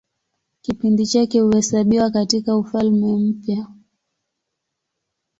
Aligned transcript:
Kipindi 0.61 1.05
chake 1.05 1.39
huhesabiwa 1.39 2.11
katIka 2.11 2.57
Ufalme 2.57 3.15
Mpya. 3.17 3.67